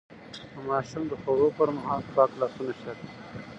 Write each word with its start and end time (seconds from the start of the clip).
د 0.53 0.55
ماشوم 0.69 1.03
د 1.07 1.13
خوړو 1.21 1.49
مهال 1.77 2.01
پاک 2.13 2.31
لاسونه 2.41 2.71
شرط 2.81 2.99
دي. 3.05 3.11